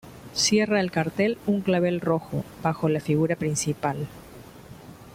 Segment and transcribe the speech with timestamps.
[0.33, 4.07] Cierra el cartel un clavel rojo bajo la figura principal.